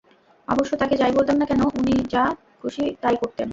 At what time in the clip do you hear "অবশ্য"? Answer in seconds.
0.47-0.71